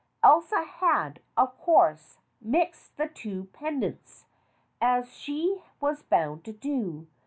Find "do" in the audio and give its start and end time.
6.53-7.05